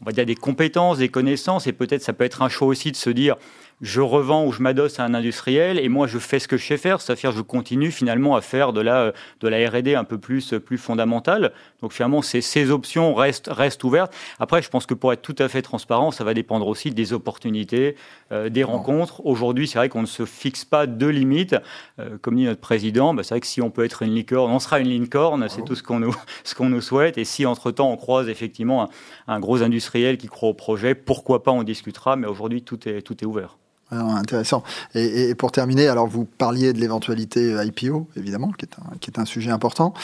on 0.00 0.04
va 0.04 0.12
dire 0.12 0.26
des 0.26 0.34
compétences, 0.34 0.98
des 0.98 1.08
connaissances, 1.08 1.66
et 1.66 1.72
peut-être 1.72 2.02
ça 2.02 2.12
peut 2.12 2.24
être 2.24 2.42
un 2.42 2.48
choix 2.48 2.68
aussi 2.68 2.90
de 2.90 2.96
se 2.96 3.10
dire 3.10 3.36
je 3.80 4.00
revends 4.00 4.44
ou 4.44 4.52
je 4.52 4.62
m'adosse 4.62 5.00
à 5.00 5.04
un 5.04 5.14
industriel 5.14 5.78
et 5.78 5.88
moi 5.88 6.06
je 6.06 6.18
fais 6.18 6.38
ce 6.38 6.48
que 6.48 6.56
je 6.56 6.66
sais 6.66 6.76
faire, 6.76 7.00
c'est-à-dire 7.00 7.32
je 7.32 7.40
continue 7.40 7.90
finalement 7.90 8.36
à 8.36 8.40
faire 8.40 8.72
de 8.72 8.80
la, 8.80 9.12
de 9.40 9.48
la 9.48 9.70
R&D 9.70 9.94
un 9.94 10.04
peu 10.04 10.18
plus, 10.18 10.54
plus 10.64 10.78
fondamentale. 10.78 11.52
Donc 11.80 11.92
finalement 11.92 12.20
ces, 12.20 12.42
ces 12.42 12.70
options 12.70 13.14
restent, 13.14 13.48
restent 13.50 13.82
ouvertes. 13.84 14.14
Après 14.38 14.60
je 14.60 14.68
pense 14.68 14.86
que 14.86 14.94
pour 14.94 15.12
être 15.12 15.22
tout 15.22 15.36
à 15.38 15.48
fait 15.48 15.62
transparent, 15.62 16.10
ça 16.10 16.24
va 16.24 16.34
dépendre 16.34 16.66
aussi 16.66 16.90
des 16.90 17.12
opportunités, 17.12 17.96
euh, 18.32 18.50
des 18.50 18.64
rencontres. 18.64 19.24
Aujourd'hui 19.24 19.66
c'est 19.66 19.78
vrai 19.78 19.88
qu'on 19.88 20.02
ne 20.02 20.06
se 20.06 20.26
fixe 20.26 20.64
pas 20.64 20.86
de 20.86 21.06
limites. 21.06 21.56
Euh, 21.98 22.18
comme 22.20 22.36
dit 22.36 22.44
notre 22.44 22.60
président, 22.60 23.14
bah, 23.14 23.22
c'est 23.22 23.34
vrai 23.34 23.40
que 23.40 23.46
si 23.46 23.62
on 23.62 23.70
peut 23.70 23.84
être 23.84 24.02
une 24.02 24.14
licorne, 24.14 24.52
on 24.52 24.58
sera 24.58 24.80
une 24.80 24.88
licorne, 24.88 25.48
c'est 25.48 25.64
tout 25.64 25.74
ce 25.74 25.82
qu'on 25.82 26.00
nous, 26.00 26.14
ce 26.44 26.54
qu'on 26.54 26.68
nous 26.68 26.82
souhaite. 26.82 27.16
Et 27.16 27.24
si 27.24 27.46
entre-temps 27.46 27.90
on 27.90 27.96
croise 27.96 28.28
effectivement 28.28 28.82
un, 28.82 28.88
un 29.26 29.40
gros 29.40 29.62
industriel 29.62 30.18
qui 30.18 30.28
croit 30.28 30.50
au 30.50 30.54
projet, 30.54 30.94
pourquoi 30.94 31.42
pas 31.42 31.50
on 31.50 31.62
discutera, 31.62 32.16
mais 32.16 32.26
aujourd'hui 32.26 32.62
tout 32.62 32.86
est, 32.86 33.00
tout 33.00 33.16
est 33.22 33.26
ouvert 33.26 33.56
intéressant. 33.90 34.62
Et, 34.94 35.34
pour 35.34 35.52
terminer, 35.52 35.88
alors 35.88 36.06
vous 36.06 36.24
parliez 36.24 36.72
de 36.72 36.80
l'éventualité 36.80 37.56
IPO, 37.64 38.08
évidemment, 38.16 38.52
qui 38.52 38.66
est 38.66 38.74
un, 38.78 38.96
qui 38.98 39.10
est 39.10 39.18
un 39.18 39.24
sujet 39.24 39.50
important. 39.50 39.94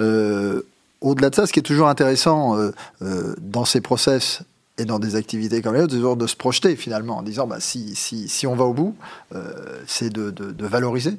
Euh, 0.00 0.62
au-delà 1.00 1.30
de 1.30 1.34
ça, 1.34 1.46
ce 1.46 1.52
qui 1.52 1.58
est 1.58 1.62
toujours 1.62 1.88
intéressant 1.88 2.56
euh, 2.56 2.70
euh, 3.02 3.34
dans 3.40 3.64
ces 3.64 3.80
process 3.80 4.42
et 4.78 4.84
dans 4.84 4.98
des 4.98 5.14
activités 5.16 5.62
comme 5.62 5.74
les 5.74 5.82
autres, 5.82 6.16
de 6.16 6.26
se 6.26 6.34
projeter 6.34 6.74
finalement 6.76 7.18
en 7.18 7.22
disant 7.22 7.46
bah, 7.46 7.60
si, 7.60 7.94
si, 7.94 8.28
si 8.28 8.46
on 8.46 8.56
va 8.56 8.64
au 8.64 8.72
bout, 8.72 8.96
euh, 9.34 9.82
c'est 9.86 10.10
de, 10.10 10.30
de, 10.30 10.66
valoriser 10.66 11.10
euh, 11.10 11.14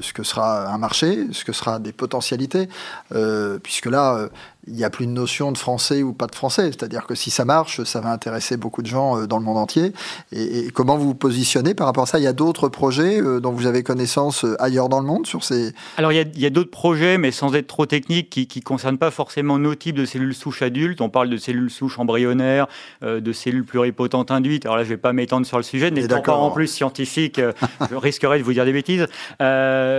ce 0.00 0.12
que 0.12 0.22
sera 0.22 0.68
un 0.68 0.78
marché, 0.78 1.28
ce 1.32 1.44
que 1.44 1.52
sera 1.52 1.78
des 1.78 1.92
potentialités, 1.92 2.68
euh, 3.14 3.58
puisque 3.58 3.86
là, 3.86 4.28
il 4.66 4.74
n'y 4.74 4.84
a 4.84 4.90
plus 4.90 5.06
de 5.06 5.12
notion 5.12 5.52
de 5.52 5.58
français 5.58 6.02
ou 6.02 6.12
pas 6.12 6.26
de 6.26 6.34
français. 6.34 6.66
C'est-à-dire 6.66 7.06
que 7.06 7.14
si 7.14 7.30
ça 7.30 7.44
marche, 7.44 7.82
ça 7.84 8.00
va 8.00 8.10
intéresser 8.10 8.56
beaucoup 8.56 8.82
de 8.82 8.86
gens 8.86 9.18
euh, 9.18 9.26
dans 9.26 9.38
le 9.38 9.44
monde 9.44 9.56
entier. 9.56 9.92
Et, 10.32 10.70
comment 10.72 10.96
vous 10.96 11.06
vous 11.06 11.14
positionnez 11.14 11.74
par 11.74 11.86
rapport 11.86 12.04
à 12.04 12.06
ça? 12.06 12.18
Il 12.18 12.24
y 12.24 12.28
a 12.28 12.32
d'autres 12.32 12.68
projets 12.68 13.20
euh, 13.20 13.40
dont 13.40 13.52
vous 13.52 13.66
avez 13.66 13.82
connaissance 13.82 14.44
euh, 14.44 14.62
ailleurs 14.62 14.88
dans 14.88 15.00
le 15.00 15.06
monde 15.06 15.26
sur 15.26 15.44
ces... 15.44 15.72
Alors 15.96 16.12
il 16.12 16.38
y 16.38 16.46
a, 16.46 16.50
d'autres 16.50 16.70
projets, 16.70 17.18
mais 17.18 17.30
sans 17.30 17.54
être 17.54 17.66
trop 17.66 17.86
techniques, 17.86 18.30
qui 18.30 18.48
ne 18.54 18.62
concernent 18.62 18.98
pas 18.98 19.10
forcément 19.10 19.58
nos 19.58 19.74
types 19.74 19.96
de 19.96 20.04
cellules 20.04 20.34
souches 20.34 20.62
adultes. 20.62 21.00
On 21.00 21.08
parle 21.08 21.30
de 21.30 21.36
cellules 21.36 21.70
souches 21.70 21.98
embryonnaires, 21.98 22.66
de 23.02 23.32
cellules 23.32 23.64
pluripotentes 23.64 24.30
induites. 24.30 24.66
Alors 24.66 24.76
là, 24.76 24.82
je 24.82 24.88
ne 24.88 24.94
vais 24.94 25.00
pas 25.00 25.12
m'étendre 25.12 25.46
sur 25.46 25.56
le 25.56 25.62
sujet, 25.62 25.90
n'étant 25.90 26.22
pas 26.22 26.34
en 26.34 26.50
plus 26.50 26.66
scientifique, 26.66 27.40
je 27.90 27.96
risquerais 27.96 28.38
de 28.38 28.44
vous 28.44 28.52
dire 28.52 28.64
des 28.64 28.72
bêtises, 28.72 29.06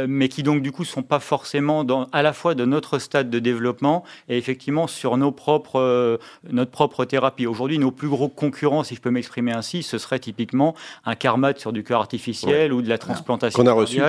mais 0.07 0.29
qui 0.29 0.43
donc 0.43 0.61
du 0.61 0.71
coup 0.71 0.83
ne 0.83 0.87
sont 0.87 1.03
pas 1.03 1.19
forcément 1.19 1.83
dans, 1.83 2.07
à 2.11 2.21
la 2.21 2.33
fois 2.33 2.55
de 2.55 2.65
notre 2.65 2.99
stade 2.99 3.29
de 3.29 3.39
développement 3.39 4.03
et 4.29 4.37
effectivement 4.37 4.51
effectivement 4.51 4.87
sur 4.87 5.15
nos 5.15 5.31
propres, 5.31 5.79
euh, 5.79 6.17
notre 6.49 6.71
propre 6.71 7.05
thérapie. 7.05 7.47
Aujourd'hui, 7.47 7.79
nos 7.79 7.91
plus 7.91 8.09
gros 8.09 8.27
concurrents, 8.27 8.83
si 8.83 8.95
je 8.95 9.01
peux 9.01 9.09
m'exprimer 9.09 9.53
ainsi, 9.53 9.81
ce 9.81 9.97
serait 9.97 10.19
typiquement 10.19 10.75
un 11.05 11.15
karmat 11.15 11.57
sur 11.57 11.71
du 11.71 11.83
cœur 11.83 12.01
artificiel 12.01 12.73
ou 12.73 12.81
de 12.81 12.89
la 12.89 12.97
transplantation 12.97 13.57
qu'on 13.57 13.67
a 13.67 13.73
reçu 13.73 14.01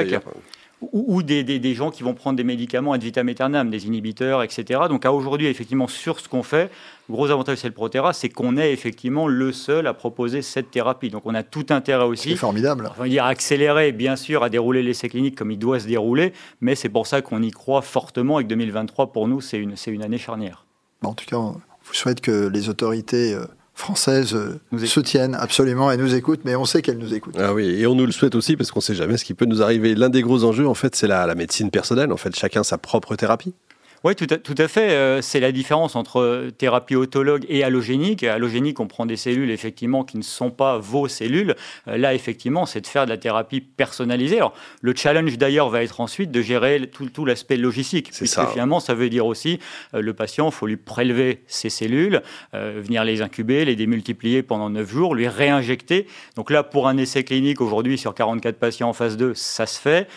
ou, 0.92 1.22
des, 1.22 1.44
des, 1.44 1.74
gens 1.74 1.90
qui 1.90 2.02
vont 2.02 2.14
prendre 2.14 2.36
des 2.36 2.44
médicaments 2.44 2.92
ad 2.92 3.02
vitam 3.02 3.28
aeternam, 3.28 3.70
des 3.70 3.86
inhibiteurs, 3.86 4.42
etc. 4.42 4.80
Donc 4.88 5.06
à 5.06 5.12
aujourd'hui, 5.12 5.46
effectivement, 5.46 5.86
sur 5.86 6.18
ce 6.18 6.28
qu'on 6.28 6.42
fait, 6.42 6.70
le 7.08 7.14
gros 7.14 7.30
avantage 7.30 7.62
de 7.62 7.68
Protera, 7.68 8.12
c'est 8.12 8.28
qu'on 8.28 8.56
est 8.56 8.72
effectivement 8.72 9.28
le 9.28 9.52
seul 9.52 9.86
à 9.86 9.94
proposer 9.94 10.42
cette 10.42 10.70
thérapie. 10.70 11.10
Donc 11.10 11.22
on 11.24 11.34
a 11.34 11.42
tout 11.42 11.66
intérêt 11.70 12.04
aussi. 12.04 12.30
C'est 12.30 12.36
formidable. 12.36 12.90
On 12.96 13.02
va 13.02 13.08
dire 13.08 13.24
accélérer, 13.24 13.92
bien 13.92 14.16
sûr, 14.16 14.42
à 14.42 14.50
dérouler 14.50 14.82
l'essai 14.82 15.08
clinique 15.08 15.36
comme 15.36 15.50
il 15.50 15.58
doit 15.58 15.80
se 15.80 15.86
dérouler, 15.86 16.32
mais 16.60 16.74
c'est 16.74 16.88
pour 16.88 17.06
ça 17.06 17.22
qu'on 17.22 17.42
y 17.42 17.50
croit 17.50 17.82
fortement 17.82 18.40
et 18.40 18.44
que 18.44 18.48
2023, 18.48 19.12
pour 19.12 19.28
nous, 19.28 19.40
c'est 19.40 19.58
une, 19.58 19.74
une 19.86 20.02
année 20.02 20.18
charnière. 20.18 20.66
en 21.02 21.14
tout 21.14 21.26
cas, 21.26 21.36
on 21.36 21.60
vous 21.84 21.94
souhaite 21.94 22.20
que 22.20 22.48
les 22.48 22.68
autorités 22.68 23.34
euh, 23.34 23.44
françaises 23.74 24.34
euh, 24.34 24.60
nous 24.70 24.84
soutiennent 24.86 25.34
absolument 25.34 25.90
et 25.90 25.96
nous 25.96 26.14
écoutent, 26.14 26.42
mais 26.44 26.54
on 26.56 26.64
sait 26.64 26.82
qu'elles 26.82 26.98
nous 26.98 27.14
écoutent. 27.14 27.36
Ah 27.38 27.54
oui, 27.54 27.66
et 27.80 27.86
on 27.86 27.94
nous 27.94 28.06
le 28.06 28.12
souhaite 28.12 28.34
aussi 28.34 28.56
parce 28.56 28.70
qu'on 28.70 28.80
ne 28.80 28.84
sait 28.84 28.94
jamais 28.94 29.16
ce 29.16 29.24
qui 29.24 29.34
peut 29.34 29.46
nous 29.46 29.62
arriver. 29.62 29.94
L'un 29.94 30.08
des 30.10 30.22
gros 30.22 30.44
enjeux, 30.44 30.68
en 30.68 30.74
fait, 30.74 30.94
c'est 30.94 31.06
la, 31.06 31.26
la 31.26 31.34
médecine 31.34 31.70
personnelle. 31.70 32.12
En 32.12 32.16
fait, 32.16 32.34
chacun 32.36 32.62
sa 32.62 32.78
propre 32.78 33.16
thérapie. 33.16 33.54
Oui, 34.04 34.16
tout 34.16 34.26
à, 34.30 34.36
tout 34.36 34.54
à 34.58 34.66
fait. 34.66 34.90
Euh, 34.90 35.22
c'est 35.22 35.38
la 35.38 35.52
différence 35.52 35.94
entre 35.94 36.48
thérapie 36.58 36.96
autologue 36.96 37.44
et 37.48 37.62
allogénique. 37.62 38.24
Allogénique, 38.24 38.80
on 38.80 38.88
prend 38.88 39.06
des 39.06 39.16
cellules 39.16 39.50
effectivement 39.50 40.02
qui 40.02 40.16
ne 40.16 40.22
sont 40.22 40.50
pas 40.50 40.78
vos 40.78 41.06
cellules. 41.06 41.54
Euh, 41.86 41.96
là, 41.96 42.12
effectivement, 42.12 42.66
c'est 42.66 42.80
de 42.80 42.86
faire 42.88 43.04
de 43.04 43.10
la 43.10 43.16
thérapie 43.16 43.60
personnalisée. 43.60 44.38
Alors, 44.38 44.54
le 44.80 44.92
challenge 44.96 45.38
d'ailleurs 45.38 45.68
va 45.68 45.84
être 45.84 46.00
ensuite 46.00 46.32
de 46.32 46.42
gérer 46.42 46.88
tout, 46.92 47.10
tout 47.10 47.24
l'aspect 47.24 47.56
logistique. 47.56 48.06
Puisque 48.06 48.26
ça. 48.26 48.46
finalement, 48.48 48.80
ça 48.80 48.94
veut 48.94 49.08
dire 49.08 49.24
aussi 49.24 49.60
euh, 49.94 50.00
le 50.00 50.14
patient, 50.14 50.48
il 50.48 50.52
faut 50.52 50.66
lui 50.66 50.76
prélever 50.76 51.44
ses 51.46 51.70
cellules, 51.70 52.22
venir 52.52 53.04
les 53.04 53.22
incuber, 53.22 53.64
les 53.64 53.76
démultiplier 53.76 54.42
pendant 54.42 54.68
9 54.70 54.90
jours, 54.90 55.14
lui 55.14 55.28
réinjecter. 55.28 56.06
Donc 56.36 56.50
là, 56.50 56.62
pour 56.62 56.88
un 56.88 56.96
essai 56.96 57.24
clinique 57.24 57.60
aujourd'hui 57.60 57.98
sur 57.98 58.14
44 58.14 58.56
patients 58.56 58.88
en 58.88 58.92
phase 58.92 59.16
2, 59.16 59.34
ça 59.34 59.66
se 59.66 59.80
fait 59.80 60.08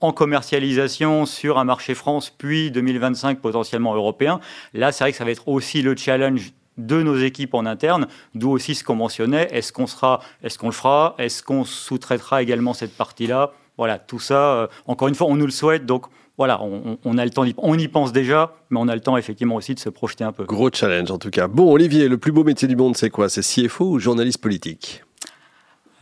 en 0.00 0.12
commercialisation 0.12 1.26
sur 1.26 1.58
un 1.58 1.64
marché 1.64 1.94
France, 1.94 2.30
puis 2.36 2.70
2025 2.70 3.40
potentiellement 3.40 3.94
européen. 3.94 4.40
Là, 4.74 4.92
c'est 4.92 5.04
vrai 5.04 5.12
que 5.12 5.18
ça 5.18 5.24
va 5.24 5.30
être 5.30 5.48
aussi 5.48 5.82
le 5.82 5.96
challenge 5.96 6.52
de 6.78 7.02
nos 7.02 7.16
équipes 7.16 7.54
en 7.54 7.64
interne, 7.64 8.06
d'où 8.34 8.50
aussi 8.50 8.74
ce 8.74 8.84
qu'on 8.84 8.96
mentionnait. 8.96 9.48
Est-ce 9.50 9.72
qu'on 9.72 9.86
sera, 9.86 10.20
est-ce 10.42 10.58
qu'on 10.58 10.66
le 10.66 10.72
fera, 10.72 11.14
est-ce 11.18 11.42
qu'on 11.42 11.64
sous-traitera 11.64 12.42
également 12.42 12.74
cette 12.74 12.96
partie-là? 12.96 13.52
Voilà, 13.78 13.98
tout 13.98 14.18
ça. 14.18 14.52
Euh, 14.54 14.66
encore 14.86 15.08
une 15.08 15.14
fois, 15.14 15.26
on 15.26 15.36
nous 15.36 15.46
le 15.46 15.52
souhaite, 15.52 15.86
donc 15.86 16.06
voilà, 16.38 16.62
on, 16.62 16.98
on, 17.02 17.18
a 17.18 17.24
le 17.24 17.30
temps, 17.30 17.44
on 17.56 17.78
y 17.78 17.88
pense 17.88 18.12
déjà, 18.12 18.54
mais 18.68 18.78
on 18.78 18.88
a 18.88 18.94
le 18.94 19.00
temps 19.00 19.16
effectivement 19.16 19.54
aussi 19.54 19.74
de 19.74 19.80
se 19.80 19.88
projeter 19.88 20.24
un 20.24 20.32
peu. 20.32 20.44
Gros 20.44 20.70
challenge 20.70 21.10
en 21.10 21.18
tout 21.18 21.30
cas. 21.30 21.48
Bon, 21.48 21.72
Olivier, 21.72 22.08
le 22.08 22.18
plus 22.18 22.32
beau 22.32 22.44
métier 22.44 22.68
du 22.68 22.76
monde, 22.76 22.96
c'est 22.96 23.08
quoi? 23.08 23.30
C'est 23.30 23.40
CFO 23.40 23.92
ou 23.92 23.98
journaliste 23.98 24.42
politique? 24.42 25.02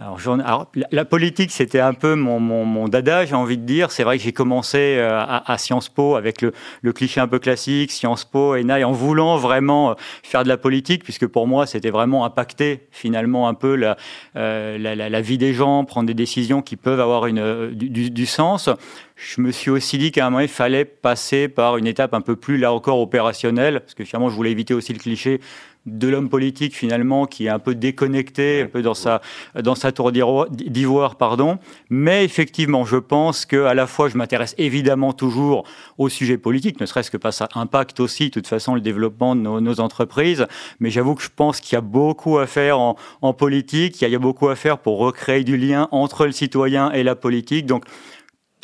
Alors, 0.04 0.70
la 0.90 1.04
politique, 1.04 1.50
c'était 1.50 1.80
un 1.80 1.94
peu 1.94 2.14
mon, 2.14 2.38
mon, 2.38 2.88
dada, 2.88 3.24
j'ai 3.24 3.34
envie 3.34 3.56
de 3.56 3.64
dire. 3.64 3.90
C'est 3.90 4.04
vrai 4.04 4.18
que 4.18 4.24
j'ai 4.24 4.32
commencé 4.32 4.96
euh, 4.98 5.18
à, 5.18 5.56
Sciences 5.58 5.88
Po 5.88 6.16
avec 6.16 6.42
le, 6.42 6.92
cliché 6.92 7.20
un 7.20 7.28
peu 7.28 7.38
classique, 7.38 7.90
Sciences 7.90 8.24
Po, 8.24 8.54
ENA, 8.54 8.86
en 8.86 8.92
voulant 8.92 9.36
vraiment 9.36 9.90
euh, 9.90 9.94
faire 10.22 10.42
de 10.42 10.48
la 10.48 10.56
politique, 10.56 11.04
puisque 11.04 11.26
pour 11.26 11.46
moi, 11.46 11.66
c'était 11.66 11.90
vraiment 11.90 12.24
impacter 12.24 12.86
finalement 12.90 13.48
un 13.48 13.54
peu 13.54 13.76
la, 13.76 13.96
euh, 14.36 14.78
la, 14.78 15.20
vie 15.20 15.38
des 15.38 15.54
gens, 15.54 15.84
prendre 15.84 16.06
des 16.06 16.14
décisions 16.14 16.60
qui 16.60 16.76
peuvent 16.76 17.00
avoir 17.00 17.26
une, 17.26 17.70
du, 17.70 18.10
du 18.10 18.26
sens. 18.26 18.68
Je 19.16 19.40
me 19.40 19.52
suis 19.52 19.70
aussi 19.70 19.96
dit 19.98 20.10
qu'à 20.10 20.26
un 20.26 20.30
moment, 20.30 20.40
il 20.40 20.48
fallait 20.48 20.84
passer 20.84 21.48
par 21.48 21.76
une 21.76 21.86
étape 21.86 22.14
un 22.14 22.20
peu 22.20 22.36
plus, 22.36 22.58
là 22.58 22.72
encore, 22.72 23.00
opérationnelle, 23.00 23.80
parce 23.80 23.94
que 23.94 24.04
finalement, 24.04 24.28
je 24.28 24.34
voulais 24.34 24.50
éviter 24.50 24.74
aussi 24.74 24.92
le 24.92 24.98
cliché 24.98 25.40
de 25.86 26.08
l'homme 26.08 26.28
politique 26.28 26.74
finalement 26.74 27.26
qui 27.26 27.46
est 27.46 27.50
un 27.50 27.58
peu 27.58 27.74
déconnecté, 27.74 28.62
un 28.62 28.66
peu 28.66 28.82
dans 28.82 28.94
sa 28.94 29.20
dans 29.60 29.74
sa 29.74 29.92
tour 29.92 30.12
d'ivoire, 30.12 31.16
pardon. 31.16 31.58
Mais 31.90 32.24
effectivement, 32.24 32.84
je 32.84 32.96
pense 32.96 33.44
que 33.44 33.64
à 33.64 33.74
la 33.74 33.86
fois 33.86 34.08
je 34.08 34.16
m'intéresse 34.16 34.54
évidemment 34.58 35.12
toujours 35.12 35.64
au 35.98 36.08
sujet 36.08 36.38
politique, 36.38 36.80
ne 36.80 36.86
serait-ce 36.86 37.10
que 37.10 37.16
que 37.16 37.30
ça 37.30 37.48
impacte 37.54 38.00
aussi, 38.00 38.24
de 38.26 38.30
toute 38.30 38.46
façon, 38.46 38.74
le 38.74 38.80
développement 38.80 39.36
de 39.36 39.40
nos, 39.40 39.80
entreprises. 39.80 40.46
Mais 40.78 40.90
j'avoue 40.90 41.14
que 41.14 41.22
je 41.22 41.30
pense 41.34 41.60
qu'il 41.60 41.74
y 41.74 41.78
a 41.78 41.80
beaucoup 41.80 42.38
à 42.38 42.46
faire 42.46 42.78
en, 42.78 42.96
politique, 43.32 44.00
il 44.02 44.08
y 44.08 44.14
a 44.14 44.18
beaucoup 44.18 44.48
à 44.48 44.56
faire 44.56 44.78
pour 44.78 44.98
recréer 44.98 45.42
du 45.42 45.56
lien 45.56 45.88
entre 45.90 46.26
le 46.26 46.32
citoyen 46.32 46.90
et 46.92 47.02
la 47.02 47.14
politique. 47.14 47.66
Donc 47.66 47.84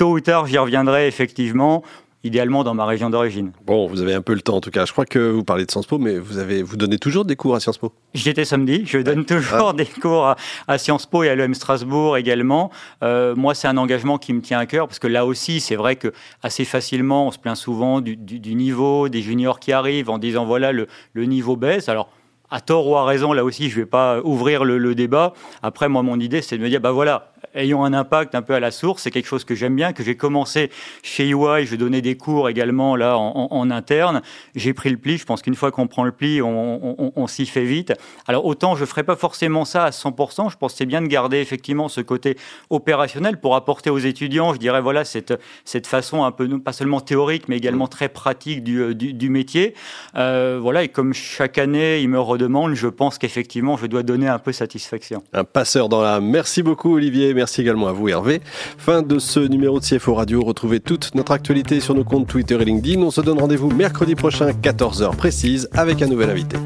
tôt 0.00 0.12
ou 0.12 0.20
tard, 0.20 0.46
j'y 0.46 0.56
reviendrai 0.56 1.08
effectivement 1.08 1.82
idéalement 2.24 2.64
dans 2.64 2.72
ma 2.72 2.86
région 2.86 3.10
d'origine. 3.10 3.52
Bon, 3.66 3.86
vous 3.86 4.00
avez 4.00 4.14
un 4.14 4.22
peu 4.22 4.32
le 4.32 4.40
temps 4.40 4.56
en 4.56 4.60
tout 4.62 4.70
cas. 4.70 4.86
Je 4.86 4.92
crois 4.92 5.04
que 5.04 5.18
vous 5.18 5.44
parlez 5.44 5.66
de 5.66 5.70
Sciences 5.70 5.84
Po, 5.84 5.98
mais 5.98 6.18
vous, 6.18 6.38
avez, 6.38 6.62
vous 6.62 6.78
donnez 6.78 6.96
toujours 6.96 7.26
des 7.26 7.36
cours 7.36 7.54
à 7.54 7.60
Sciences 7.60 7.76
Po? 7.76 7.92
J'y 8.14 8.30
étais 8.30 8.46
samedi, 8.46 8.84
je 8.86 8.96
donne 8.96 9.26
toujours 9.26 9.70
ah. 9.70 9.72
des 9.74 9.84
cours 9.84 10.34
à, 10.66 10.78
Sciences 10.78 11.04
Po 11.04 11.22
et 11.22 11.28
à 11.28 11.34
l'EM 11.34 11.52
Strasbourg 11.52 12.16
également. 12.16 12.70
Euh, 13.02 13.36
moi, 13.36 13.54
c'est 13.54 13.68
un 13.68 13.76
engagement 13.76 14.16
qui 14.16 14.32
me 14.32 14.40
tient 14.40 14.58
à 14.58 14.64
cœur 14.64 14.88
parce 14.88 14.98
que 14.98 15.06
là 15.06 15.26
aussi, 15.26 15.60
c'est 15.60 15.76
vrai 15.76 15.96
que 15.96 16.14
assez 16.42 16.64
facilement, 16.64 17.26
on 17.26 17.30
se 17.30 17.38
plaint 17.38 17.54
souvent 17.54 18.00
du, 18.00 18.16
niveau, 18.54 19.10
des 19.10 19.20
juniors 19.20 19.60
qui 19.60 19.72
arrivent 19.72 20.08
en 20.08 20.16
disant 20.16 20.46
voilà, 20.46 20.72
le, 20.72 20.86
le 21.12 21.26
niveau 21.26 21.56
baisse. 21.56 21.90
Alors, 21.90 22.08
à 22.50 22.62
tort 22.62 22.88
ou 22.88 22.96
à 22.96 23.04
raison, 23.04 23.34
là 23.34 23.44
aussi, 23.44 23.68
je 23.68 23.76
ne 23.76 23.82
vais 23.82 23.90
pas 23.90 24.20
ouvrir 24.22 24.64
le, 24.64 24.78
le, 24.78 24.94
débat. 24.94 25.34
Après, 25.62 25.90
moi, 25.90 26.02
mon 26.02 26.18
idée, 26.18 26.40
c'est 26.40 26.56
de 26.56 26.62
me 26.62 26.70
dire, 26.70 26.80
bah 26.80 26.90
voilà, 26.90 27.32
ayons 27.54 27.84
un 27.84 27.92
impact 27.92 28.34
un 28.34 28.42
peu 28.42 28.54
à 28.54 28.60
la 28.60 28.70
source. 28.70 29.02
C'est 29.02 29.10
quelque 29.10 29.26
chose 29.26 29.44
que 29.44 29.54
j'aime 29.54 29.76
bien, 29.76 29.92
que 29.92 30.02
j'ai 30.02 30.16
commencé 30.16 30.70
chez 31.02 31.28
EY. 31.28 31.66
Je 31.66 31.76
donnais 31.76 32.00
des 32.00 32.16
cours 32.16 32.48
également 32.48 32.96
là 32.96 33.18
en, 33.18 33.70
interne. 33.70 34.22
J'ai 34.54 34.72
pris 34.72 34.90
le 34.90 34.96
pli. 34.96 35.18
Je 35.18 35.24
pense 35.24 35.42
qu'une 35.42 35.54
fois 35.54 35.70
qu'on 35.70 35.86
prend 35.86 36.04
le 36.04 36.12
pli, 36.12 36.40
on, 36.42 37.26
s'y 37.26 37.46
fait 37.46 37.64
vite. 37.64 37.92
Alors 38.26 38.44
autant 38.44 38.74
je 38.74 38.84
ferai 38.84 39.04
pas 39.04 39.16
forcément 39.16 39.64
ça 39.64 39.84
à 39.84 39.90
100%. 39.90 40.50
Je 40.50 40.56
pense 40.56 40.72
que 40.72 40.78
c'est 40.78 40.86
bien 40.86 41.02
de 41.02 41.06
garder 41.06 41.38
effectivement 41.38 41.88
ce 41.88 42.00
côté 42.00 42.36
opérationnel 42.70 43.38
pour 43.38 43.54
apporter 43.54 43.90
aux 43.90 43.98
étudiants, 43.98 44.52
je 44.52 44.58
dirais 44.58 44.80
voilà 44.80 45.04
cette 45.04 45.34
cette 45.64 45.86
façon 45.86 46.24
un 46.24 46.32
peu 46.32 46.48
pas 46.58 46.72
seulement 46.72 47.00
théorique 47.00 47.48
mais 47.48 47.56
également 47.56 47.86
très 47.86 48.08
pratique 48.08 48.64
du, 48.64 48.94
du, 48.94 49.30
métier. 49.30 49.74
Euh, 50.16 50.58
voilà 50.60 50.82
et 50.82 50.88
comme 50.88 51.12
chaque 51.12 51.58
année 51.58 52.00
ils 52.00 52.08
me 52.08 52.20
redemandent, 52.20 52.74
je 52.74 52.88
pense 52.88 53.18
qu'effectivement 53.18 53.76
je 53.76 53.86
dois 53.86 54.02
donner 54.02 54.28
un 54.28 54.38
peu 54.38 54.52
satisfaction. 54.52 55.22
Un 55.32 55.44
passeur 55.44 55.88
dans 55.88 56.02
la. 56.02 56.20
Merci 56.20 56.62
beaucoup 56.62 56.96
Olivier. 56.96 57.32
Merci 57.40 57.62
également 57.62 57.88
à 57.88 57.92
vous 57.92 58.06
Hervé. 58.06 58.42
Fin 58.76 59.00
de 59.00 59.18
ce 59.18 59.40
numéro 59.40 59.80
de 59.80 59.84
CFO 59.86 60.12
Radio. 60.12 60.42
Retrouvez 60.42 60.78
toute 60.78 61.14
notre 61.14 61.32
actualité 61.32 61.80
sur 61.80 61.94
nos 61.94 62.04
comptes 62.04 62.26
Twitter 62.26 62.58
et 62.60 62.66
LinkedIn. 62.66 63.00
On 63.00 63.10
se 63.10 63.22
donne 63.22 63.38
rendez-vous 63.38 63.70
mercredi 63.70 64.14
prochain, 64.14 64.50
14h 64.50 65.16
précise, 65.16 65.66
avec 65.72 66.02
un 66.02 66.06
nouvel 66.06 66.28
invité. 66.28 66.58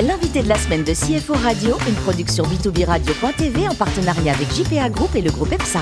L'invité 0.00 0.44
de 0.44 0.48
la 0.48 0.54
semaine 0.54 0.84
de 0.84 0.92
CFO 0.92 1.32
Radio, 1.32 1.76
une 1.88 1.96
production 1.96 2.44
B2B 2.44 2.84
Radio.tv 2.84 3.66
en 3.66 3.74
partenariat 3.74 4.34
avec 4.34 4.46
JPA 4.54 4.88
Group 4.88 5.16
et 5.16 5.20
le 5.20 5.32
groupe 5.32 5.50
EPSA. 5.50 5.80